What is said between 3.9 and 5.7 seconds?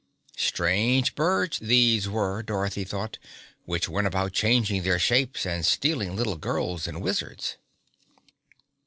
about changing their shapes and